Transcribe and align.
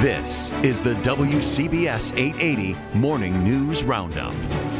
This 0.00 0.50
is 0.62 0.80
the 0.80 0.94
WCBS 0.94 2.16
880 2.16 2.74
Morning 2.94 3.44
News 3.44 3.84
Roundup. 3.84 4.32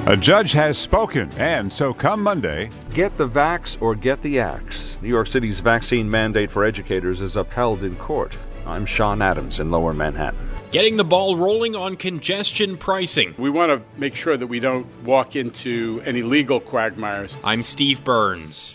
A 0.07 0.17
judge 0.17 0.53
has 0.53 0.79
spoken, 0.79 1.31
and 1.37 1.71
so 1.71 1.93
come 1.93 2.23
Monday. 2.23 2.71
Get 2.95 3.19
the 3.19 3.29
vax 3.29 3.77
or 3.83 3.95
get 3.95 4.23
the 4.23 4.41
axe. 4.41 4.97
New 5.03 5.11
York 5.11 5.27
City's 5.27 5.61
vaccine 5.61 6.09
mandate 6.09 6.51
for 6.51 6.65
educators 6.65 7.21
is 7.21 7.37
upheld 7.37 7.85
in 7.85 7.97
court. 7.97 8.39
I'm 8.65 8.87
Sean 8.87 9.21
Adams 9.21 9.61
in 9.61 9.71
Lower 9.71 9.93
Manhattan. 9.93 10.41
Getting 10.71 10.97
the 10.97 11.05
ball 11.05 11.37
rolling 11.37 11.77
on 11.77 11.97
congestion 11.97 12.79
pricing. 12.79 13.35
We 13.37 13.51
want 13.51 13.73
to 13.73 14.01
make 14.01 14.17
sure 14.17 14.39
that 14.39 14.47
we 14.47 14.59
don't 14.59 14.87
walk 15.05 15.37
into 15.37 16.01
any 16.07 16.23
legal 16.23 16.61
quagmires. 16.61 17.37
I'm 17.45 17.63
Steve 17.63 18.03
Burns. 18.05 18.73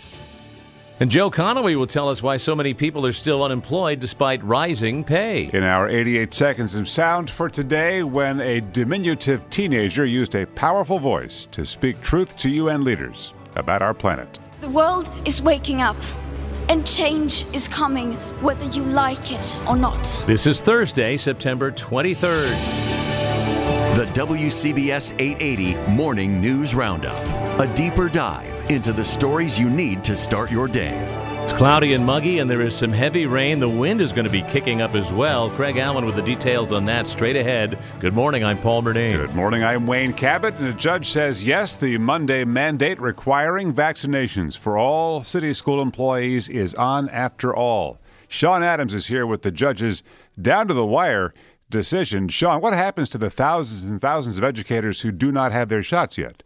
And 0.98 1.12
Joe 1.12 1.30
Connolly 1.30 1.76
will 1.76 1.88
tell 1.88 2.08
us 2.08 2.24
why 2.24 2.38
so 2.38 2.56
many 2.56 2.74
people 2.74 3.06
are 3.06 3.12
still 3.12 3.44
unemployed 3.44 4.00
despite 4.00 4.42
rising 4.46 5.04
pay. 5.04 5.50
In 5.52 5.62
our 5.62 5.90
88 5.90 6.34
seconds 6.34 6.74
of 6.76 6.88
sound 6.88 7.30
for 7.30 7.50
today, 7.50 8.02
when 8.04 8.40
a 8.40 8.62
diminutive 8.62 9.50
teenager 9.50 10.06
used 10.06 10.36
a 10.36 10.48
powerful 10.48 10.98
voice 10.98 11.48
to 11.48 11.66
speak 11.66 12.00
truth 12.02 12.38
to 12.38 12.50
UN 12.50 12.86
leaders 12.86 13.34
about 13.56 13.82
our 13.82 13.94
planet. 13.94 14.40
The 14.62 14.70
world 14.70 15.10
is 15.26 15.42
waking 15.42 15.82
up. 15.82 15.98
And 16.70 16.88
change 16.88 17.46
is 17.54 17.68
coming 17.68 18.14
whether 18.42 18.64
you 18.64 18.84
like 18.86 19.34
it 19.34 19.58
or 19.68 19.76
not. 19.76 20.02
This 20.26 20.48
is 20.48 20.62
Thursday, 20.62 21.18
September 21.18 21.72
23rd. 21.72 22.56
The 23.98 24.06
WCBS 24.14 25.12
880 25.20 25.76
Morning 25.92 26.40
News 26.40 26.74
Roundup. 26.74 27.18
A 27.60 27.68
deeper 27.76 28.08
dive 28.08 28.55
into 28.70 28.92
the 28.92 29.06
stories 29.06 29.60
you 29.60 29.70
need 29.70 30.04
to 30.04 30.18
start 30.18 30.52
your 30.52 30.68
day. 30.68 30.96
It's 31.44 31.54
cloudy 31.54 31.94
and 31.94 32.04
muggy, 32.04 32.40
and 32.40 32.50
there 32.50 32.62
is 32.62 32.76
some 32.76 32.92
heavy 32.92 33.28
rain. 33.28 33.60
The 33.60 33.70
wind 33.70 34.02
is 34.02 34.12
going 34.12 34.26
to 34.26 34.32
be 34.32 34.42
kicking 34.42 34.82
up 34.82 34.96
as 34.96 35.12
well. 35.12 35.50
Craig 35.52 35.78
Allen 35.78 36.06
with 36.06 36.16
the 36.16 36.24
details 36.24 36.72
on 36.72 36.86
that 36.86 37.06
straight 37.06 37.36
ahead. 37.36 37.78
Good 38.00 38.16
morning. 38.16 38.44
I'm 38.44 38.58
Paul 38.58 38.82
Murnane. 38.82 39.18
Good 39.18 39.36
morning. 39.36 39.64
I'm 39.64 39.86
Wayne 39.86 40.14
Cabot, 40.14 40.56
and 40.56 40.66
the 40.66 40.74
judge 40.74 41.10
says 41.10 41.44
yes, 41.44 41.76
the 41.76 42.00
Monday 42.00 42.46
mandate 42.46 43.00
requiring 43.00 43.74
vaccinations 43.74 44.58
for 44.58 44.78
all 44.78 45.24
city 45.24 45.54
school 45.54 45.82
employees 45.82 46.50
is 46.50 46.74
on 46.74 47.10
after 47.10 47.56
all. 47.56 48.00
Sean 48.28 48.64
Adams 48.64 48.94
is 48.94 49.06
here 49.06 49.28
with 49.28 49.44
the 49.44 49.52
judge's 49.52 50.02
down 50.42 50.68
to 50.68 50.74
the 50.74 50.86
wire 50.86 51.32
decision. 51.70 52.28
Sean, 52.28 52.60
what 52.60 52.74
happens 52.74 53.10
to 53.10 53.18
the 53.20 53.30
thousands 53.30 53.84
and 53.84 54.02
thousands 54.02 54.40
of 54.40 54.44
educators 54.44 55.02
who 55.02 55.12
do 55.12 55.32
not 55.32 55.52
have 55.52 55.70
their 55.70 55.84
shots 55.84 56.18
yet? 56.18 56.42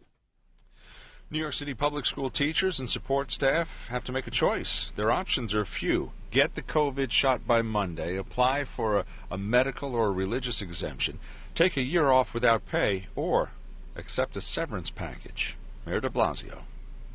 New 1.31 1.37
York 1.37 1.53
City 1.53 1.75
public 1.75 2.07
school 2.07 2.31
teachers 2.31 2.79
and 2.79 2.89
support 2.89 3.29
staff 3.29 3.87
have 3.89 4.03
to 4.03 4.11
make 4.11 4.25
a 4.25 4.31
choice. 4.31 4.91
Their 4.95 5.11
options 5.11 5.53
are 5.53 5.63
few. 5.63 6.11
Get 6.31 6.55
the 6.55 6.63
COVID 6.63 7.11
shot 7.11 7.45
by 7.45 7.61
Monday, 7.61 8.17
apply 8.17 8.63
for 8.63 8.97
a, 8.97 9.05
a, 9.29 9.37
medical 9.37 9.93
or 9.93 10.07
a 10.07 10.11
religious 10.11 10.59
exemption, 10.59 11.19
take 11.53 11.77
a 11.77 11.83
year 11.83 12.09
off 12.09 12.33
without 12.33 12.65
pay, 12.65 13.09
or 13.15 13.51
accept 13.95 14.37
a 14.37 14.41
severance 14.41 14.89
package. 14.89 15.55
Mayor 15.85 16.01
de 16.01 16.09
Blasio. 16.09 16.61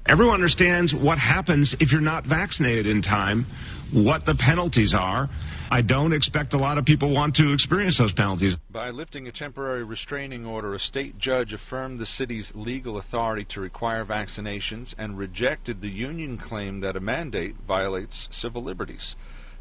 Everyone 0.07 0.35
understands 0.35 0.95
what 0.95 1.19
happens 1.19 1.75
if 1.81 1.91
you're 1.91 2.01
not 2.01 2.25
vaccinated 2.25 2.87
in 2.87 3.03
time, 3.03 3.47
what 3.95 4.25
the 4.25 4.35
penalties 4.35 4.95
are. 4.95 5.31
I 5.71 5.81
don't 5.81 6.13
expect 6.13 6.53
a 6.53 6.59
lot 6.59 6.79
of 6.79 6.85
people 6.85 7.11
want 7.11 7.37
to 7.37 7.53
experience 7.53 7.97
those 7.99 8.13
penalties. 8.13 8.59
By 8.71 8.91
lifting 8.91 9.29
a 9.29 9.33
temporary 9.33 9.85
restraining 9.85 10.45
order, 10.45 10.75
a 10.75 10.81
state 10.81 11.17
judge 11.17 11.53
affirmed 11.53 12.01
the 12.01 12.07
city's 12.07 12.55
legal 12.55 12.97
authority 12.97 13.45
to 13.45 13.61
require 13.61 14.05
vaccinations 14.05 14.95
and 14.99 15.17
rejected 15.17 15.81
the 15.81 15.91
union 15.91 16.39
claim 16.39 16.81
that 16.81 16.97
a 16.97 17.01
mandate 17.01 17.55
violates 17.67 18.29
civil 18.31 18.63
liberties. 18.63 19.15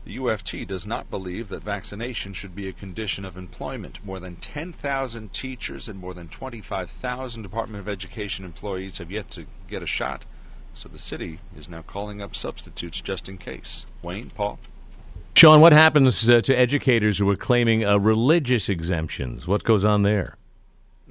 The 0.06 0.18
UFT 0.18 0.68
does 0.68 0.86
not 0.86 1.10
believe 1.10 1.48
that 1.50 1.64
vaccination 1.64 2.34
should 2.34 2.56
be 2.56 2.68
a 2.68 2.74
condition 2.74 3.24
of 3.24 3.38
employment. 3.38 4.04
More 4.04 4.20
than 4.20 4.36
10,000 4.36 5.32
teachers 5.32 5.88
and 5.88 5.98
more 5.98 6.14
than 6.14 6.28
25,000 6.28 7.42
Department 7.42 7.80
of 7.80 7.88
Education 7.88 8.44
employees 8.44 8.98
have 8.98 9.12
yet 9.12 9.30
to 9.30 9.46
get 9.70 9.82
a 9.82 9.88
shot, 9.88 10.26
so 10.74 10.90
the 10.90 10.98
city 10.98 11.40
is 11.58 11.70
now 11.70 11.82
calling 11.82 12.22
up 12.22 12.36
substitutes 12.36 13.02
just 13.02 13.30
in 13.30 13.38
case. 13.38 13.86
Wayne, 14.02 14.32
Paul? 14.36 14.60
Sean, 15.36 15.62
what 15.62 15.74
happens 15.74 16.30
uh, 16.30 16.42
to 16.42 16.54
educators 16.54 17.18
who 17.18 17.30
are 17.30 17.36
claiming 17.36 17.84
uh, 17.84 17.98
religious 17.98 18.70
exemptions? 18.70 19.48
What 19.48 19.64
goes 19.64 19.84
on 19.84 20.04
there? 20.04 20.38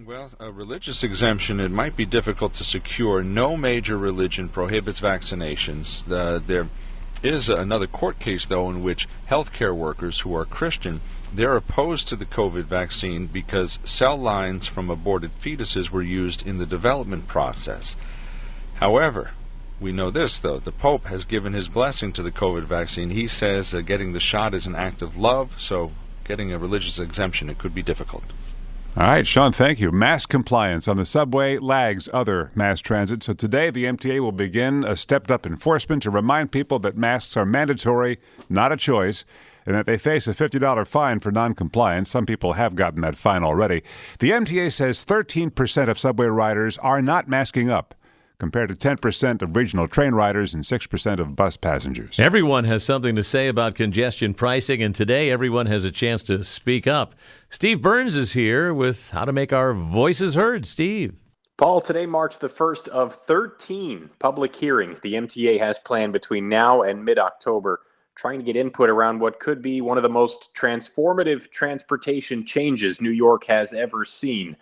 Well, 0.05 0.31
a 0.41 0.51
religious 0.51 1.03
exemption, 1.03 1.61
it 1.61 1.71
might 1.71 1.97
be 1.97 2.07
difficult 2.07 2.53
to 2.55 2.65
secure. 2.65 3.23
No 3.23 3.57
major 3.57 3.99
religion 3.99 4.49
prohibits 4.49 5.01
vaccinations. 5.01 6.11
Uh, 6.11 6.41
there 6.45 6.69
is 7.23 7.49
another 7.49 7.87
court 7.87 8.19
case, 8.19 8.47
though, 8.47 8.71
in 8.71 8.83
which 8.83 9.09
healthcare 9.31 9.75
workers 9.75 10.21
who 10.21 10.35
are 10.35 10.45
Christian, 10.45 11.01
they're 11.33 11.57
opposed 11.57 12.09
to 12.09 12.17
the 12.17 12.27
COVID 12.27 12.65
vaccine 12.65 13.27
because 13.27 13.79
cell 13.85 14.17
lines 14.17 14.67
from 14.67 14.91
aborted 14.91 15.31
fetuses 15.41 15.91
were 15.91 16.03
used 16.03 16.47
in 16.47 16.59
the 16.59 16.67
development 16.67 17.27
process. 17.27 17.97
However, 18.75 19.31
we 19.83 19.93
know 19.93 20.11
this, 20.11 20.39
though. 20.39 20.59
The 20.59 20.73
Pope 20.73 21.07
has 21.07 21.25
given 21.25 21.53
his 21.53 21.69
blessing 21.69 22.13
to 22.13 22.23
the 22.23 22.31
COVID 22.31 22.63
vaccine. 22.65 23.11
He 23.11 23.27
says 23.27 23.73
that 23.73 23.83
getting 23.83 24.13
the 24.13 24.21
shot 24.21 24.55
is 24.55 24.67
an 24.67 24.77
act 24.77 25.03
of 25.03 25.17
love, 25.17 25.61
so 25.61 25.93
getting 26.25 26.53
a 26.53 26.59
religious 26.59 26.99
exemption, 26.99 27.51
it 27.51 27.59
could 27.59 27.75
be 27.75 27.83
difficult. 27.83 28.23
All 28.97 29.07
right, 29.07 29.27
Sean, 29.27 29.53
thank 29.53 29.81
you. 29.81 29.91
Mask 29.91 30.29
compliance 30.29 30.87
on 30.87 30.99
the 30.99 31.07
subway 31.07 31.59
lags 31.59 32.09
other 32.13 32.51
mass 32.55 32.79
transit. 32.81 33.23
So 33.23 33.33
today, 33.33 33.71
the 33.71 33.85
MTA 33.85 34.21
will 34.21 34.33
begin 34.33 34.85
a 34.85 34.97
stepped 34.97 35.31
up 35.31 35.47
enforcement 35.47 36.03
to 36.03 36.11
remind 36.11 36.53
people 36.53 36.79
that 36.81 36.97
masks 36.97 37.37
are 37.37 37.47
mandatory, 37.47 38.19
not 38.51 38.71
a 38.71 38.77
choice, 38.77 39.25
and 39.65 39.75
that 39.75 39.87
they 39.87 39.97
face 39.97 40.27
a 40.27 40.35
$50 40.35 40.87
fine 40.87 41.21
for 41.21 41.33
noncompliance. 41.33 42.11
Some 42.11 42.27
people 42.27 42.53
have 42.53 42.75
gotten 42.75 43.01
that 43.01 43.17
fine 43.17 43.43
already. 43.43 43.83
The 44.19 44.31
MTA 44.31 44.73
says 44.73 45.05
13% 45.05 45.89
of 45.89 45.99
subway 45.99 46.27
riders 46.27 46.77
are 46.79 47.01
not 47.01 47.29
masking 47.29 47.71
up 47.71 47.95
compared 48.43 48.69
to 48.69 48.75
10% 48.75 49.41
of 49.41 49.55
regional 49.55 49.87
train 49.87 50.17
riders 50.17 50.53
and 50.53 50.65
6% 50.65 51.21
of 51.21 51.37
bus 51.37 51.57
passengers. 51.57 52.19
Everyone 52.19 52.65
has 52.65 52.83
something 52.83 53.15
to 53.15 53.23
say 53.23 53.47
about 53.47 53.77
congestion 53.77 54.35
pricing, 54.35 54.83
and 54.83 54.93
today 54.93 55.31
everyone 55.31 55.67
has 55.67 55.85
a 55.85 55.93
chance 55.93 56.25
to 56.25 56.43
speak 56.43 56.89
up. 56.89 57.15
Steve 57.51 57.81
Burns 57.81 58.17
is 58.17 58.33
here 58.33 58.75
with 58.75 59.13
how 59.13 59.25
to 59.25 59.33
make 59.33 59.53
our 59.53 59.73
voices 59.73 60.35
heard. 60.35 60.67
Steve. 60.67 61.15
Paul, 61.57 61.81
today 61.81 62.05
marks 62.05 62.37
the 62.37 62.49
first 62.49 62.89
of 62.89 63.15
13 63.15 64.11
public 64.19 64.57
hearings 64.57 64.99
the 64.99 65.15
MTA 65.15 65.61
has 65.61 65.79
planned 65.79 66.13
between 66.13 66.49
now 66.49 66.83
and 66.83 67.05
mid 67.05 67.21
October, 67.21 67.83
trying 68.17 68.41
to 68.41 68.45
get 68.45 68.57
input 68.57 68.91
around 68.91 69.21
what 69.21 69.39
could 69.39 69.63
be 69.63 69.81
one 69.81 69.99
of 69.99 70.03
the 70.03 70.09
most 70.09 70.53
transformative 70.57 71.49
transportation 71.53 72.45
changes 72.45 73.01
New 73.01 73.11
York 73.11 73.45
has 73.45 73.73
ever 73.73 74.05
seen. 74.05 74.57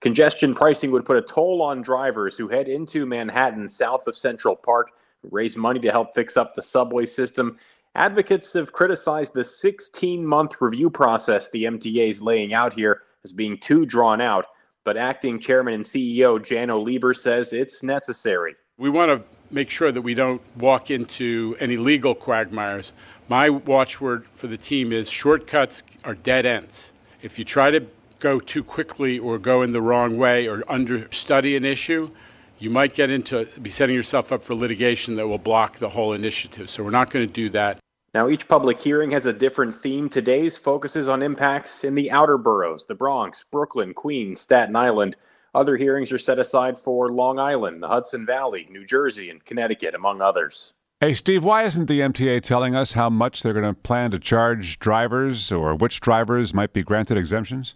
Congestion 0.00 0.54
pricing 0.54 0.90
would 0.90 1.04
put 1.04 1.16
a 1.16 1.22
toll 1.22 1.62
on 1.62 1.80
drivers 1.80 2.36
who 2.36 2.48
head 2.48 2.68
into 2.68 3.06
Manhattan 3.06 3.66
south 3.66 4.06
of 4.06 4.16
Central 4.16 4.54
Park, 4.54 4.92
raise 5.30 5.56
money 5.56 5.80
to 5.80 5.90
help 5.90 6.14
fix 6.14 6.36
up 6.36 6.54
the 6.54 6.62
subway 6.62 7.06
system. 7.06 7.58
Advocates 7.94 8.52
have 8.52 8.72
criticized 8.72 9.32
the 9.32 9.42
16 9.42 10.24
month 10.24 10.60
review 10.60 10.90
process 10.90 11.48
the 11.48 11.64
MTA 11.64 12.10
is 12.10 12.20
laying 12.20 12.52
out 12.52 12.74
here 12.74 13.02
as 13.24 13.32
being 13.32 13.58
too 13.58 13.86
drawn 13.86 14.20
out, 14.20 14.46
but 14.84 14.98
acting 14.98 15.38
chairman 15.38 15.74
and 15.74 15.84
CEO 15.84 16.38
Janno 16.38 16.84
Lieber 16.84 17.14
says 17.14 17.54
it's 17.54 17.82
necessary. 17.82 18.54
We 18.76 18.90
want 18.90 19.10
to 19.10 19.22
make 19.50 19.70
sure 19.70 19.90
that 19.90 20.02
we 20.02 20.12
don't 20.12 20.42
walk 20.58 20.90
into 20.90 21.56
any 21.58 21.78
legal 21.78 22.14
quagmires. 22.14 22.92
My 23.28 23.48
watchword 23.48 24.26
for 24.34 24.46
the 24.46 24.58
team 24.58 24.92
is 24.92 25.08
shortcuts 25.08 25.82
are 26.04 26.14
dead 26.14 26.44
ends. 26.44 26.92
If 27.22 27.38
you 27.38 27.44
try 27.46 27.70
to 27.70 27.86
go 28.26 28.40
too 28.40 28.64
quickly 28.64 29.20
or 29.20 29.38
go 29.38 29.62
in 29.62 29.70
the 29.70 29.80
wrong 29.80 30.16
way 30.16 30.48
or 30.48 30.64
understudy 30.68 31.54
an 31.54 31.64
issue, 31.64 32.10
you 32.58 32.68
might 32.68 32.92
get 32.92 33.08
into 33.08 33.46
be 33.62 33.70
setting 33.70 33.94
yourself 33.94 34.32
up 34.32 34.42
for 34.42 34.52
litigation 34.52 35.14
that 35.14 35.28
will 35.28 35.38
block 35.38 35.78
the 35.78 35.88
whole 35.88 36.12
initiative. 36.12 36.68
So 36.68 36.82
we're 36.82 36.90
not 36.90 37.08
going 37.08 37.24
to 37.24 37.32
do 37.32 37.48
that. 37.50 37.78
Now, 38.14 38.28
each 38.28 38.48
public 38.48 38.80
hearing 38.80 39.12
has 39.12 39.26
a 39.26 39.32
different 39.32 39.76
theme. 39.76 40.08
Today's 40.08 40.58
focuses 40.58 41.08
on 41.08 41.22
impacts 41.22 41.84
in 41.84 41.94
the 41.94 42.10
outer 42.10 42.36
boroughs, 42.36 42.86
the 42.86 42.96
Bronx, 42.96 43.44
Brooklyn, 43.52 43.94
Queens, 43.94 44.40
Staten 44.40 44.74
Island. 44.74 45.14
Other 45.54 45.76
hearings 45.76 46.10
are 46.10 46.18
set 46.18 46.40
aside 46.40 46.76
for 46.76 47.12
Long 47.12 47.38
Island, 47.38 47.80
the 47.80 47.88
Hudson 47.88 48.26
Valley, 48.26 48.66
New 48.68 48.84
Jersey, 48.84 49.30
and 49.30 49.44
Connecticut, 49.44 49.94
among 49.94 50.20
others. 50.20 50.72
Hey, 51.00 51.14
Steve, 51.14 51.44
why 51.44 51.62
isn't 51.62 51.86
the 51.86 52.00
MTA 52.00 52.42
telling 52.42 52.74
us 52.74 52.92
how 52.92 53.08
much 53.08 53.42
they're 53.42 53.52
going 53.52 53.72
to 53.72 53.80
plan 53.80 54.10
to 54.10 54.18
charge 54.18 54.80
drivers 54.80 55.52
or 55.52 55.76
which 55.76 56.00
drivers 56.00 56.52
might 56.52 56.72
be 56.72 56.82
granted 56.82 57.16
exemptions? 57.16 57.74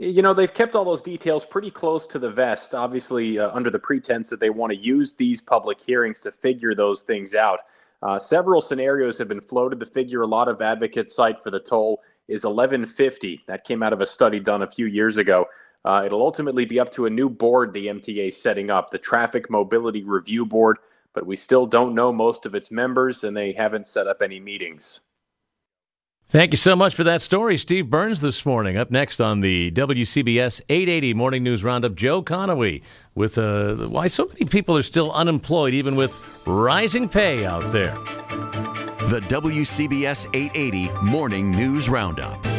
You 0.00 0.22
know, 0.22 0.32
they've 0.32 0.52
kept 0.52 0.76
all 0.76 0.84
those 0.84 1.02
details 1.02 1.44
pretty 1.44 1.72
close 1.72 2.06
to 2.06 2.20
the 2.20 2.30
vest, 2.30 2.72
obviously, 2.72 3.40
uh, 3.40 3.50
under 3.52 3.68
the 3.68 3.80
pretense 3.80 4.30
that 4.30 4.38
they 4.38 4.50
want 4.50 4.72
to 4.72 4.78
use 4.78 5.14
these 5.14 5.40
public 5.40 5.80
hearings 5.80 6.20
to 6.20 6.30
figure 6.30 6.72
those 6.72 7.02
things 7.02 7.34
out. 7.34 7.60
Uh, 8.02 8.16
several 8.16 8.62
scenarios 8.62 9.18
have 9.18 9.26
been 9.26 9.40
floated. 9.40 9.80
The 9.80 9.86
figure 9.86 10.22
a 10.22 10.26
lot 10.26 10.46
of 10.46 10.62
advocates 10.62 11.16
cite 11.16 11.42
for 11.42 11.50
the 11.50 11.58
toll 11.58 12.00
is 12.28 12.44
1150. 12.44 13.42
That 13.48 13.64
came 13.64 13.82
out 13.82 13.92
of 13.92 14.00
a 14.00 14.06
study 14.06 14.38
done 14.38 14.62
a 14.62 14.70
few 14.70 14.86
years 14.86 15.16
ago. 15.16 15.46
Uh, 15.84 16.04
it'll 16.06 16.22
ultimately 16.22 16.64
be 16.64 16.78
up 16.78 16.92
to 16.92 17.06
a 17.06 17.10
new 17.10 17.28
board 17.28 17.72
the 17.72 17.88
MTA 17.88 18.32
setting 18.32 18.70
up, 18.70 18.90
the 18.90 18.98
Traffic 18.98 19.50
Mobility 19.50 20.04
Review 20.04 20.46
Board, 20.46 20.78
but 21.12 21.26
we 21.26 21.34
still 21.34 21.66
don't 21.66 21.94
know 21.94 22.12
most 22.12 22.46
of 22.46 22.54
its 22.54 22.70
members 22.70 23.24
and 23.24 23.36
they 23.36 23.50
haven't 23.50 23.88
set 23.88 24.06
up 24.06 24.22
any 24.22 24.38
meetings. 24.38 25.00
Thank 26.30 26.52
you 26.52 26.58
so 26.58 26.76
much 26.76 26.94
for 26.94 27.04
that 27.04 27.22
story, 27.22 27.56
Steve 27.56 27.88
Burns, 27.88 28.20
this 28.20 28.44
morning. 28.44 28.76
Up 28.76 28.90
next 28.90 29.18
on 29.18 29.40
the 29.40 29.70
WCBS 29.70 30.60
880 30.68 31.14
Morning 31.14 31.42
News 31.42 31.64
Roundup, 31.64 31.94
Joe 31.94 32.20
Connolly 32.20 32.82
with 33.14 33.38
uh, 33.38 33.88
why 33.88 34.08
so 34.08 34.26
many 34.26 34.44
people 34.44 34.76
are 34.76 34.82
still 34.82 35.10
unemployed, 35.12 35.72
even 35.72 35.96
with 35.96 36.20
rising 36.46 37.08
pay 37.08 37.46
out 37.46 37.72
there. 37.72 37.94
The 39.08 39.22
WCBS 39.26 40.26
880 40.34 40.90
Morning 41.10 41.50
News 41.50 41.88
Roundup. 41.88 42.57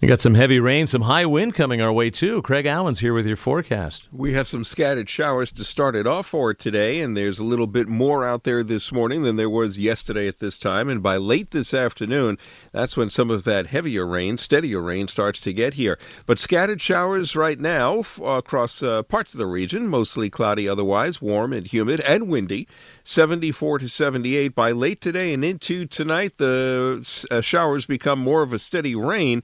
We 0.00 0.08
got 0.08 0.22
some 0.22 0.32
heavy 0.32 0.58
rain, 0.58 0.86
some 0.86 1.02
high 1.02 1.26
wind 1.26 1.54
coming 1.54 1.82
our 1.82 1.92
way 1.92 2.08
too. 2.08 2.40
Craig 2.40 2.64
Allen's 2.64 3.00
here 3.00 3.12
with 3.12 3.26
your 3.26 3.36
forecast. 3.36 4.08
We 4.10 4.32
have 4.32 4.48
some 4.48 4.64
scattered 4.64 5.10
showers 5.10 5.52
to 5.52 5.62
start 5.62 5.94
it 5.94 6.06
off 6.06 6.28
for 6.28 6.54
today, 6.54 7.00
and 7.00 7.14
there's 7.14 7.38
a 7.38 7.44
little 7.44 7.66
bit 7.66 7.86
more 7.86 8.24
out 8.24 8.44
there 8.44 8.62
this 8.62 8.90
morning 8.92 9.24
than 9.24 9.36
there 9.36 9.50
was 9.50 9.76
yesterday 9.76 10.26
at 10.26 10.38
this 10.38 10.56
time. 10.56 10.88
And 10.88 11.02
by 11.02 11.18
late 11.18 11.50
this 11.50 11.74
afternoon, 11.74 12.38
that's 12.72 12.96
when 12.96 13.10
some 13.10 13.30
of 13.30 13.44
that 13.44 13.66
heavier 13.66 14.06
rain, 14.06 14.38
steadier 14.38 14.80
rain, 14.80 15.06
starts 15.06 15.38
to 15.42 15.52
get 15.52 15.74
here. 15.74 15.98
But 16.24 16.38
scattered 16.38 16.80
showers 16.80 17.36
right 17.36 17.60
now 17.60 18.02
across 18.24 18.82
uh, 18.82 19.02
parts 19.02 19.34
of 19.34 19.38
the 19.38 19.46
region, 19.46 19.86
mostly 19.86 20.30
cloudy 20.30 20.66
otherwise, 20.66 21.20
warm 21.20 21.52
and 21.52 21.66
humid 21.66 22.00
and 22.00 22.26
windy. 22.26 22.66
74 23.04 23.80
to 23.80 23.88
78 23.88 24.54
by 24.54 24.72
late 24.72 25.02
today 25.02 25.34
and 25.34 25.44
into 25.44 25.84
tonight. 25.84 26.38
The 26.38 27.26
uh, 27.30 27.42
showers 27.42 27.84
become 27.84 28.18
more 28.18 28.40
of 28.42 28.54
a 28.54 28.58
steady 28.58 28.94
rain 28.94 29.42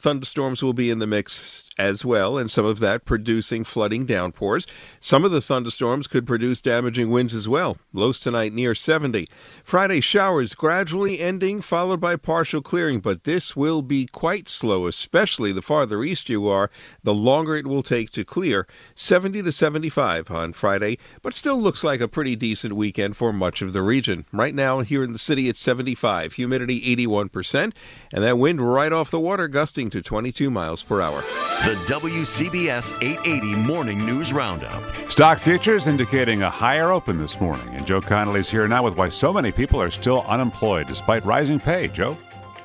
thunderstorms 0.00 0.62
will 0.62 0.72
be 0.72 0.90
in 0.90 0.98
the 0.98 1.06
mix 1.06 1.64
as 1.78 2.04
well, 2.04 2.38
and 2.38 2.50
some 2.50 2.64
of 2.64 2.78
that 2.78 3.04
producing 3.04 3.64
flooding 3.64 4.06
downpours. 4.06 4.66
Some 5.00 5.24
of 5.24 5.32
the 5.32 5.40
thunderstorms 5.40 6.06
could 6.06 6.26
produce 6.26 6.60
damaging 6.60 7.10
winds 7.10 7.34
as 7.34 7.48
well. 7.48 7.78
Lows 7.92 8.18
tonight 8.18 8.52
near 8.52 8.74
70. 8.74 9.28
Friday 9.64 10.00
showers 10.00 10.54
gradually 10.54 11.20
ending, 11.20 11.60
followed 11.60 12.00
by 12.00 12.16
partial 12.16 12.62
clearing, 12.62 13.00
but 13.00 13.24
this 13.24 13.56
will 13.56 13.82
be 13.82 14.06
quite 14.06 14.48
slow, 14.48 14.86
especially 14.86 15.52
the 15.52 15.62
farther 15.62 16.02
east 16.04 16.28
you 16.28 16.46
are, 16.46 16.70
the 17.02 17.14
longer 17.14 17.56
it 17.56 17.66
will 17.66 17.82
take 17.82 18.10
to 18.10 18.24
clear. 18.24 18.66
70 18.94 19.42
to 19.42 19.52
75 19.52 20.30
on 20.30 20.52
Friday, 20.52 20.98
but 21.22 21.34
still 21.34 21.60
looks 21.60 21.82
like 21.82 22.00
a 22.00 22.08
pretty 22.08 22.36
decent 22.36 22.74
weekend 22.74 23.16
for 23.16 23.32
much 23.32 23.62
of 23.62 23.72
the 23.72 23.82
region. 23.82 24.26
Right 24.32 24.54
now, 24.54 24.80
here 24.80 25.02
in 25.02 25.12
the 25.12 25.18
city, 25.18 25.48
it's 25.48 25.60
75, 25.60 26.34
humidity 26.34 26.80
81%, 26.96 27.72
and 28.12 28.24
that 28.24 28.38
wind 28.38 28.60
right 28.60 28.92
off 28.92 29.10
the 29.10 29.20
water 29.20 29.43
gusting 29.48 29.90
to 29.90 30.02
22 30.02 30.50
miles 30.50 30.82
per 30.82 31.00
hour. 31.00 31.20
The 31.64 31.74
WCBS 31.86 32.94
880 33.02 33.54
Morning 33.56 34.04
News 34.04 34.32
Roundup. 34.32 34.82
Stock 35.10 35.38
futures 35.38 35.86
indicating 35.86 36.42
a 36.42 36.50
higher 36.50 36.90
open 36.90 37.18
this 37.18 37.40
morning. 37.40 37.68
And 37.74 37.86
Joe 37.86 38.00
Connolly's 38.00 38.50
here 38.50 38.68
now 38.68 38.82
with 38.82 38.96
why 38.96 39.08
so 39.08 39.32
many 39.32 39.52
people 39.52 39.80
are 39.80 39.90
still 39.90 40.22
unemployed 40.22 40.86
despite 40.86 41.24
rising 41.24 41.60
pay. 41.60 41.88
Joe? 41.88 42.16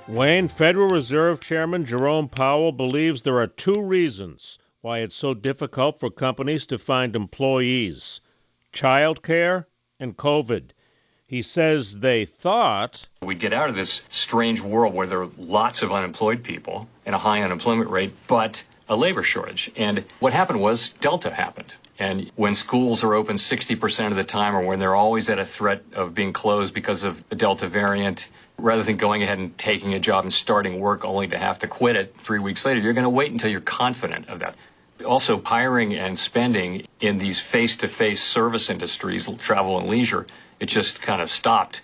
Wayne, 0.08 0.48
Federal 0.48 0.90
Reserve 0.90 1.40
Chairman 1.40 1.86
Jerome 1.86 2.28
Powell 2.28 2.72
believes 2.72 3.22
there 3.22 3.40
are 3.40 3.48
two 3.48 3.80
reasons 3.82 4.58
why 4.82 5.00
it's 5.00 5.16
so 5.16 5.34
difficult 5.34 6.00
for 6.00 6.10
companies 6.10 6.66
to 6.68 6.78
find 6.78 7.16
employees 7.16 8.22
child 8.72 9.22
care 9.22 9.68
and 10.00 10.16
COVID. 10.16 10.72
He 11.30 11.44
says 11.44 11.96
they 11.96 12.26
thought 12.26 13.08
we'd 13.22 13.40
get 13.40 13.54
out 13.54 13.70
of 13.70 13.76
this 13.76 14.02
strange 14.10 14.62
world 14.62 14.96
where 14.96 15.06
there 15.06 15.22
are 15.22 15.30
lots 15.38 15.84
of 15.84 15.92
unemployed 15.92 16.42
people 16.42 16.88
and 17.06 17.14
a 17.14 17.20
high 17.20 17.44
unemployment 17.44 17.92
rate, 17.92 18.14
but 18.26 18.64
a 18.88 18.96
labor 18.96 19.22
shortage. 19.22 19.70
And 19.76 20.06
what 20.20 20.34
happened 20.34 20.60
was 20.60 20.90
Delta 20.90 21.30
happened. 21.30 21.72
And 22.00 22.32
when 22.36 22.56
schools 22.56 23.04
are 23.04 23.14
open 23.14 23.36
60% 23.36 24.08
of 24.08 24.16
the 24.16 24.24
time 24.24 24.56
or 24.56 24.64
when 24.64 24.80
they're 24.80 24.96
always 24.96 25.30
at 25.30 25.38
a 25.38 25.46
threat 25.46 25.84
of 25.94 26.16
being 26.16 26.34
closed 26.34 26.74
because 26.74 27.04
of 27.04 27.30
the 27.30 27.36
Delta 27.36 27.68
variant, 27.68 28.28
rather 28.58 28.82
than 28.82 28.98
going 28.98 29.22
ahead 29.22 29.38
and 29.38 29.56
taking 29.56 29.94
a 29.94 30.00
job 30.00 30.24
and 30.24 30.34
starting 30.34 30.80
work 30.80 31.06
only 31.06 31.28
to 31.28 31.38
have 31.38 31.60
to 31.60 31.68
quit 31.68 31.96
it 31.96 32.16
three 32.18 32.40
weeks 32.40 32.66
later, 32.66 32.80
you're 32.80 32.94
going 32.94 33.04
to 33.04 33.10
wait 33.10 33.32
until 33.32 33.52
you're 33.52 33.62
confident 33.62 34.30
of 34.30 34.40
that. 34.40 34.56
Also, 35.06 35.42
hiring 35.42 35.96
and 35.96 36.18
spending 36.20 36.86
in 37.00 37.18
these 37.18 37.40
face 37.40 37.78
to 37.78 37.88
face 37.88 38.22
service 38.22 38.70
industries, 38.70 39.30
travel 39.38 39.80
and 39.80 39.90
leisure, 39.90 40.28
it 40.60 40.68
just 40.68 41.02
kind 41.02 41.22
of 41.22 41.32
stopped. 41.32 41.82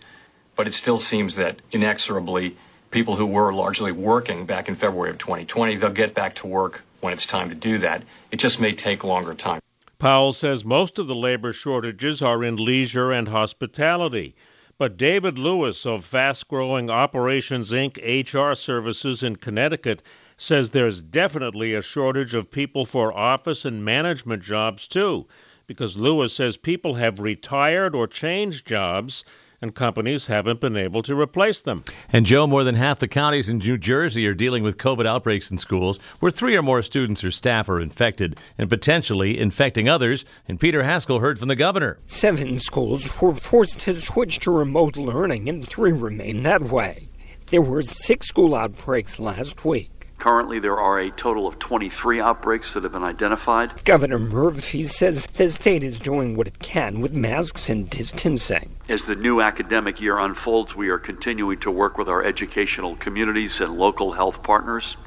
But 0.56 0.68
it 0.68 0.74
still 0.74 0.98
seems 0.98 1.36
that 1.36 1.58
inexorably, 1.72 2.56
people 2.92 3.16
who 3.16 3.26
were 3.26 3.54
largely 3.54 3.92
working 3.92 4.46
back 4.46 4.70
in 4.70 4.76
February 4.76 5.10
of 5.10 5.18
2020, 5.18 5.76
they'll 5.78 5.90
get 5.92 6.14
back 6.14 6.36
to 6.36 6.48
work 6.48 6.82
when 7.02 7.14
it's 7.14 7.26
time 7.26 7.50
to 7.50 7.56
do 7.56 7.78
that. 7.80 8.04
It 8.32 8.38
just 8.38 8.60
may 8.60 8.74
take 8.74 9.04
longer 9.04 9.34
time. 9.34 9.62
Powell 9.98 10.34
says 10.34 10.66
most 10.66 11.00
of 11.00 11.08
the 11.08 11.16
labor 11.16 11.54
shortages 11.54 12.22
are 12.22 12.44
in 12.44 12.58
leisure 12.58 13.12
and 13.12 13.28
hospitality. 13.28 14.36
But 14.78 14.98
David 14.98 15.40
Lewis 15.40 15.86
of 15.86 16.04
Fast 16.04 16.50
Growing 16.50 16.90
Operations 16.90 17.72
Inc. 17.72 17.98
HR 17.98 18.56
Services 18.56 19.24
in 19.24 19.38
Connecticut 19.38 20.04
says 20.38 20.72
there's 20.72 21.02
definitely 21.02 21.74
a 21.74 21.82
shortage 21.82 22.34
of 22.34 22.52
people 22.52 22.86
for 22.86 23.16
office 23.16 23.66
and 23.66 23.86
management 23.86 24.44
jobs 24.44 24.88
too, 24.88 25.26
because 25.68 25.98
Lewis 25.98 26.34
says 26.34 26.58
people 26.58 26.96
have 26.96 27.20
retired 27.20 27.96
or 27.96 28.08
changed 28.08 28.68
jobs 28.68 29.24
and 29.62 29.74
companies 29.74 30.28
haven't 30.28 30.60
been 30.60 30.76
able 30.76 31.02
to 31.04 31.20
replace 31.20 31.62
them. 31.62 31.84
And 32.12 32.26
Joe, 32.26 32.46
more 32.46 32.64
than 32.64 32.76
half 32.76 33.00
the 33.00 33.08
counties 33.08 33.50
in 33.50 33.60
New 33.60 33.78
Jersey 33.78 34.28
are 34.28 34.34
dealing 34.34 34.64
with 34.64 34.78
COVID 34.78 35.06
outbreaks 35.06 35.50
in 35.50 35.58
schools, 35.58 35.98
where 36.20 36.32
three 36.32 36.56
or 36.56 36.62
more 36.62 36.82
students 36.82 37.24
or 37.24 37.32
staff 37.32 37.70
are 37.70 37.80
infected 37.80 38.40
and 38.58 38.70
potentially 38.70 39.40
infecting 39.40 39.90
others. 39.90 40.26
And 40.48 40.60
Peter 40.60 40.84
Haskell 40.84 41.20
heard 41.20 41.40
from 41.40 41.48
the 41.48 41.56
governor. 41.56 42.00
Seven 42.08 42.60
schools 42.60 43.22
were 43.22 43.34
forced 43.34 43.80
to 43.80 44.00
switch 44.00 44.40
to 44.40 44.52
remote 44.52 44.98
learning, 44.98 45.50
and 45.50 45.68
three 45.68 45.94
remain 45.94 46.44
that 46.44 46.64
way. 46.64 47.10
There 47.48 47.62
were 47.62 47.82
six 47.82 48.28
school 48.28 48.56
outbreaks 48.56 49.20
last 49.20 49.64
week. 49.64 49.95
Currently, 50.18 50.60
there 50.60 50.80
are 50.80 50.98
a 51.00 51.12
total 51.12 51.48
of 51.48 51.60
23 51.60 52.20
outbreaks 52.20 52.74
that 52.74 52.84
have 52.84 52.94
been 52.94 53.04
identified. 53.04 53.84
Governor 53.84 54.18
Murphy 54.18 54.84
says 54.84 55.28
the 55.28 55.50
state 55.50 55.84
is 55.84 56.00
doing 56.00 56.36
what 56.36 56.48
it 56.48 56.60
can 56.60 57.02
with 57.02 57.14
masks 57.14 57.70
and 57.70 57.90
distancing. 57.90 58.76
As 58.90 59.06
the 59.06 59.16
new 59.16 59.42
academic 59.42 60.02
year 60.02 60.18
unfolds, 60.18 60.76
we 60.76 60.90
are 60.90 60.98
continuing 60.98 61.60
to 61.60 61.70
work 61.70 61.98
with 61.98 62.08
our 62.08 62.24
educational 62.24 62.96
communities 62.96 63.60
and 63.62 63.78
local 63.78 64.14
health 64.14 64.42
partners 64.42 64.98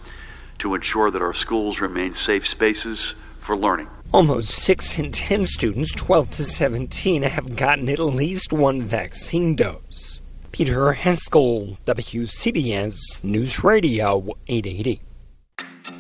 to 0.59 0.75
ensure 0.75 1.11
that 1.11 1.23
our 1.23 1.35
schools 1.35 1.81
remain 1.81 2.15
safe 2.15 2.47
spaces 2.47 3.15
for 3.39 3.57
learning. 3.57 3.89
Almost 4.13 4.51
6 4.51 4.99
in 4.99 5.13
10 5.13 5.47
students, 5.47 5.95
12 5.95 6.31
to 6.33 6.45
17, 6.45 7.23
have 7.23 7.57
gotten 7.57 7.89
at 7.89 7.99
least 7.99 8.53
one 8.53 8.83
vaccine 8.83 9.55
dose. 9.55 10.23
Peter 10.59 10.93
Haskell, 10.93 11.79
WCBS 11.87 13.23
News 13.23 13.63
Radio 13.63 14.35
880. 14.49 15.08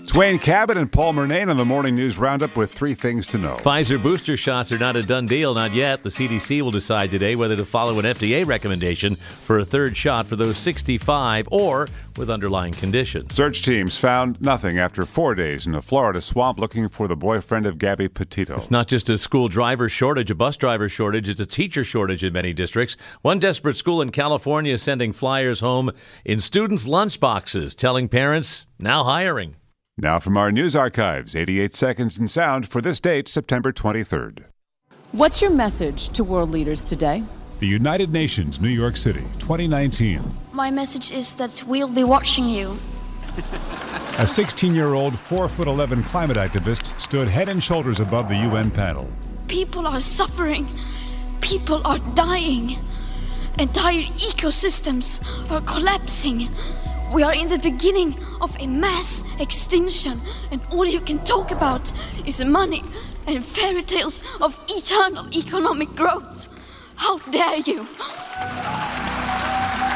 It's 0.09 0.17
Wayne 0.17 0.38
Cabot 0.38 0.79
and 0.79 0.91
Paul 0.91 1.12
Murnane 1.12 1.50
on 1.50 1.59
the 1.59 1.67
Morning 1.67 1.95
News 1.95 2.17
Roundup 2.17 2.57
with 2.57 2.73
three 2.73 2.95
things 2.95 3.27
to 3.27 3.37
know. 3.37 3.53
Pfizer 3.57 4.03
booster 4.03 4.38
shots 4.38 4.73
are 4.73 4.79
not 4.79 4.97
a 4.97 5.03
done 5.03 5.27
deal, 5.27 5.53
not 5.53 5.75
yet. 5.75 6.03
The 6.03 6.09
CDC 6.09 6.62
will 6.62 6.71
decide 6.71 7.11
today 7.11 7.37
whether 7.37 7.55
to 7.57 7.65
follow 7.67 7.99
an 7.99 8.07
FDA 8.07 8.47
recommendation 8.47 9.17
for 9.17 9.59
a 9.59 9.67
third 9.67 9.99
shot 9.99 10.27
for 10.27 10.35
those 10.35 10.57
65 10.57 11.49
or 11.50 11.88
with 12.17 12.31
underlying 12.31 12.73
conditions. 12.73 13.35
Search 13.35 13.61
teams 13.61 13.99
found 13.99 14.41
nothing 14.41 14.79
after 14.79 15.05
four 15.05 15.35
days 15.35 15.67
in 15.67 15.75
a 15.75 15.83
Florida 15.83 16.23
swamp 16.23 16.59
looking 16.59 16.88
for 16.88 17.07
the 17.07 17.15
boyfriend 17.15 17.67
of 17.67 17.77
Gabby 17.77 18.09
Petito. 18.09 18.57
It's 18.57 18.71
not 18.71 18.88
just 18.88 19.11
a 19.11 19.19
school 19.19 19.49
driver 19.49 19.91
shortage, 19.91 20.31
a 20.31 20.35
bus 20.35 20.57
driver 20.57 20.88
shortage, 20.88 21.29
it's 21.29 21.38
a 21.38 21.45
teacher 21.45 21.85
shortage 21.85 22.25
in 22.25 22.33
many 22.33 22.55
districts. 22.55 22.97
One 23.21 23.38
desperate 23.38 23.77
school 23.77 24.00
in 24.00 24.09
California 24.09 24.73
is 24.73 24.83
sending 24.83 25.12
flyers 25.12 25.61
home 25.61 25.91
in 26.25 26.41
students' 26.41 26.88
lunchboxes, 26.88 27.77
telling 27.77 28.09
parents, 28.09 28.65
now 28.79 29.05
hiring. 29.05 29.57
Now 30.00 30.21
from 30.21 30.37
our 30.37 30.52
news 30.52 30.76
archives, 30.76 31.35
88 31.35 31.75
seconds 31.75 32.19
in 32.19 32.28
sound 32.28 32.69
for 32.69 32.81
this 32.81 33.00
date, 33.00 33.26
September 33.26 33.73
23rd. 33.73 34.45
What's 35.11 35.43
your 35.43 35.50
message 35.50 36.11
to 36.11 36.23
world 36.23 36.52
leaders 36.52 36.85
today? 36.85 37.25
The 37.59 37.67
United 37.67 38.12
Nations, 38.12 38.61
New 38.61 38.69
York 38.69 38.97
City, 38.97 39.25
2019. 39.40 40.23
My 40.52 40.71
message 40.71 41.11
is 41.11 41.35
that 41.35 41.64
we'll 41.67 41.88
be 41.88 42.05
watching 42.05 42.45
you. 42.45 42.78
A 44.19 44.26
16 44.26 44.73
year 44.73 44.95
old, 44.95 45.19
4 45.19 45.49
foot 45.49 45.67
11 45.67 46.05
climate 46.05 46.37
activist 46.37 46.97
stood 47.00 47.26
head 47.26 47.49
and 47.49 47.61
shoulders 47.61 47.99
above 47.99 48.28
the 48.28 48.37
UN 48.37 48.71
panel. 48.71 49.11
People 49.49 49.85
are 49.85 49.99
suffering. 49.99 50.69
People 51.40 51.85
are 51.85 51.99
dying. 52.14 52.78
Entire 53.59 54.02
ecosystems 54.02 55.21
are 55.50 55.62
collapsing. 55.62 56.49
We 57.12 57.25
are 57.25 57.35
in 57.35 57.49
the 57.49 57.59
beginning 57.59 58.14
of 58.40 58.57
a 58.61 58.66
mass 58.66 59.23
extinction, 59.40 60.21
and 60.50 60.61
all 60.71 60.87
you 60.87 61.00
can 61.00 61.18
talk 61.25 61.50
about 61.50 61.92
is 62.26 62.40
money 62.45 62.83
and 63.26 63.45
fairy 63.45 63.83
tales 63.83 64.21
of 64.40 64.59
eternal 64.68 65.26
economic 65.37 65.95
growth. 65.95 66.49
How 66.97 67.18
dare 67.30 67.57
you! 67.59 67.87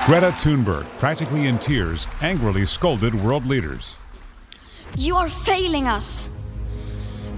Greta 0.07 0.33
Thunberg, 0.33 0.85
practically 0.99 1.47
in 1.47 1.59
tears, 1.59 2.09
angrily 2.21 2.67
scolded 2.67 3.15
world 3.15 3.47
leaders. 3.47 3.97
You 4.97 5.17
are 5.17 5.29
failing 5.29 5.87
us. 5.87 6.29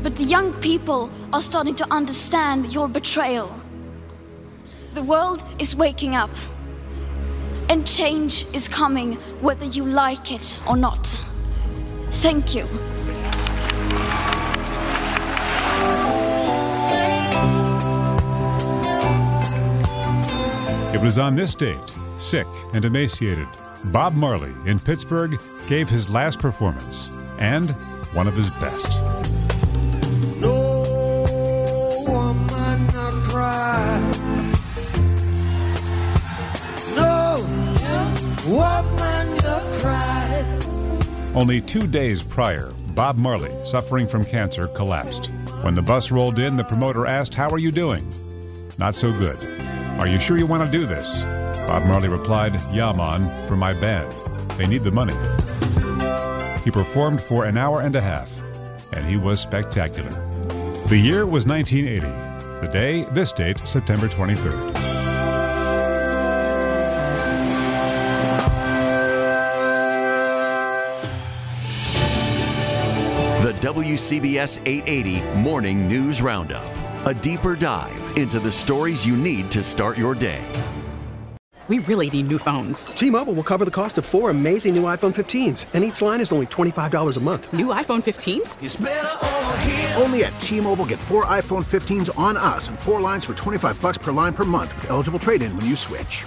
But 0.02 0.16
the 0.16 0.24
young 0.24 0.52
people 0.54 1.10
are 1.32 1.42
starting 1.42 1.76
to 1.76 1.86
understand 1.92 2.72
your 2.72 2.88
betrayal. 2.88 3.54
The 4.94 5.02
world 5.02 5.42
is 5.58 5.76
waking 5.76 6.14
up. 6.14 6.30
And 7.68 7.86
change 7.86 8.46
is 8.52 8.68
coming 8.68 9.14
whether 9.40 9.64
you 9.64 9.84
like 9.84 10.32
it 10.32 10.58
or 10.68 10.76
not. 10.76 11.06
Thank 12.10 12.54
you. 12.54 12.68
It 20.94 21.00
was 21.00 21.18
on 21.18 21.34
this 21.34 21.54
date, 21.54 21.78
sick 22.18 22.46
and 22.72 22.84
emaciated, 22.84 23.48
Bob 23.86 24.14
Marley 24.14 24.54
in 24.64 24.80
Pittsburgh 24.80 25.38
gave 25.66 25.88
his 25.88 26.08
last 26.08 26.38
performance 26.38 27.10
and 27.38 27.70
one 28.14 28.26
of 28.26 28.36
his 28.36 28.50
best. 28.50 29.00
Only 41.34 41.62
two 41.62 41.86
days 41.86 42.22
prior, 42.22 42.72
Bob 42.94 43.16
Marley, 43.16 43.50
suffering 43.64 44.06
from 44.06 44.24
cancer, 44.24 44.66
collapsed. 44.68 45.30
When 45.62 45.74
the 45.74 45.80
bus 45.80 46.10
rolled 46.10 46.38
in, 46.38 46.56
the 46.56 46.64
promoter 46.64 47.06
asked, 47.06 47.34
How 47.34 47.48
are 47.48 47.58
you 47.58 47.72
doing? 47.72 48.06
Not 48.76 48.94
so 48.94 49.12
good. 49.18 49.38
Are 49.98 50.06
you 50.06 50.18
sure 50.18 50.36
you 50.36 50.46
want 50.46 50.62
to 50.62 50.78
do 50.78 50.84
this? 50.84 51.22
Bob 51.22 51.84
Marley 51.86 52.08
replied, 52.08 52.54
Yeah, 52.70 52.92
man, 52.92 53.48
for 53.48 53.56
my 53.56 53.72
band. 53.72 54.12
They 54.58 54.66
need 54.66 54.84
the 54.84 54.90
money. 54.92 55.16
He 56.64 56.70
performed 56.70 57.22
for 57.22 57.46
an 57.46 57.56
hour 57.56 57.80
and 57.80 57.96
a 57.96 58.00
half, 58.02 58.30
and 58.92 59.06
he 59.06 59.16
was 59.16 59.40
spectacular. 59.40 60.10
The 60.88 60.98
year 60.98 61.24
was 61.24 61.46
1980. 61.46 62.60
The 62.60 62.70
day, 62.70 63.04
this 63.12 63.32
date, 63.32 63.58
September 63.64 64.06
23rd. 64.06 64.73
WCBS 73.64 74.58
880 74.66 75.22
Morning 75.40 75.88
News 75.88 76.20
Roundup. 76.20 76.66
A 77.06 77.14
deeper 77.14 77.56
dive 77.56 78.18
into 78.18 78.38
the 78.38 78.52
stories 78.52 79.06
you 79.06 79.16
need 79.16 79.50
to 79.52 79.64
start 79.64 79.96
your 79.96 80.14
day. 80.14 80.44
We 81.68 81.78
really 81.78 82.10
need 82.10 82.28
new 82.28 82.36
phones. 82.36 82.88
T-Mobile 82.88 83.32
will 83.32 83.42
cover 83.42 83.64
the 83.64 83.70
cost 83.70 83.96
of 83.96 84.04
four 84.04 84.28
amazing 84.28 84.74
new 84.74 84.82
iPhone 84.82 85.14
15s, 85.14 85.64
and 85.72 85.82
each 85.82 86.02
line 86.02 86.20
is 86.20 86.30
only 86.30 86.44
$25 86.44 87.16
a 87.16 87.20
month. 87.20 87.50
New 87.54 87.68
iPhone 87.68 88.02
15s? 88.02 89.98
Only 89.98 90.24
at 90.24 90.38
T-Mobile 90.38 90.84
get 90.84 91.00
four 91.00 91.24
iPhone 91.24 91.64
15s 91.64 92.10
on 92.18 92.36
us 92.36 92.68
and 92.68 92.78
four 92.78 93.00
lines 93.00 93.24
for 93.24 93.32
25 93.32 93.80
bucks 93.80 93.96
per 93.96 94.12
line 94.12 94.34
per 94.34 94.44
month 94.44 94.74
with 94.74 94.90
eligible 94.90 95.18
trade-in 95.18 95.56
when 95.56 95.64
you 95.64 95.74
switch. 95.74 96.26